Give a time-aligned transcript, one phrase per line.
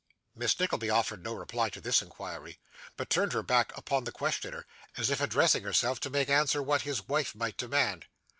[0.35, 2.57] Miss Nickleby offered no reply to this inquiry,
[2.97, 4.65] but turned her back upon the questioner,
[4.97, 8.07] as if addressing herself to make answer to what his wife might demand.